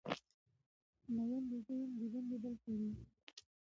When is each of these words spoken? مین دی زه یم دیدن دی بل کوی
مین 1.13 1.43
دی 1.49 1.57
زه 1.65 1.73
یم 1.79 1.85
دیدن 1.99 2.23
دی 2.29 2.37
بل 2.43 2.53
کوی 2.63 2.89